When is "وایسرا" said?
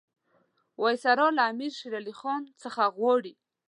0.81-1.27